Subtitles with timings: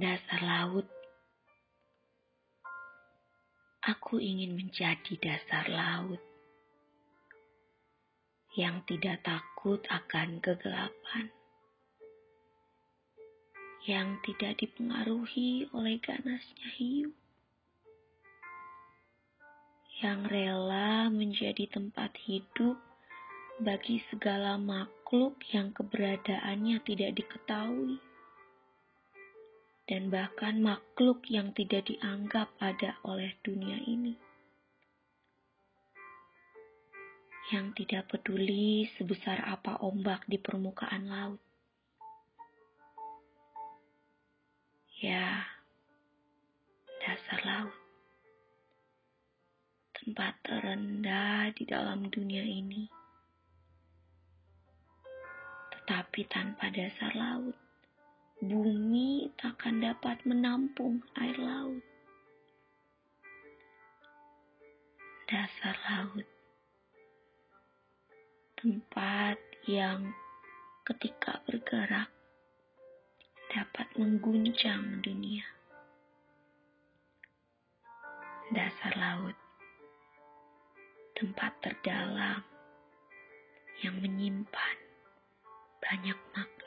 [0.00, 0.88] dasar laut.
[3.84, 6.20] Aku ingin menjadi dasar laut
[8.56, 11.28] yang tidak takut akan kegelapan,
[13.84, 17.12] yang tidak dipengaruhi oleh ganasnya hiu,
[20.00, 22.80] yang rela menjadi tempat hidup
[23.60, 28.00] bagi segala makhluk yang keberadaannya tidak diketahui,
[29.90, 34.14] dan bahkan makhluk yang tidak dianggap ada oleh dunia ini,
[37.50, 41.42] yang tidak peduli sebesar apa ombak di permukaan laut.
[45.02, 45.42] Ya,
[47.02, 47.74] dasar laut,
[49.98, 52.86] tempat terendah di dalam dunia ini.
[55.82, 57.58] Tapi tanpa dasar laut,
[58.40, 61.84] bumi takkan dapat menampung air laut.
[65.28, 66.24] Dasar laut,
[68.56, 69.36] tempat
[69.68, 70.16] yang
[70.88, 72.08] ketika bergerak
[73.52, 75.44] dapat mengguncang dunia.
[78.56, 79.36] Dasar laut,
[81.12, 82.40] tempat terdalam
[83.84, 84.76] yang menyimpan
[85.84, 86.59] banyak makna.